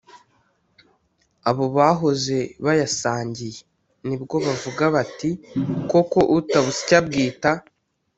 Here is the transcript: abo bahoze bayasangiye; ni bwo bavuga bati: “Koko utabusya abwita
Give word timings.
abo 1.49 1.65
bahoze 1.77 2.37
bayasangiye; 2.65 3.59
ni 4.07 4.15
bwo 4.21 4.35
bavuga 4.45 4.83
bati: 4.95 5.29
“Koko 5.91 6.19
utabusya 6.37 6.95
abwita 7.01 7.51